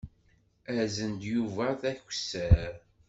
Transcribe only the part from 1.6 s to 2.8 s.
d akessar.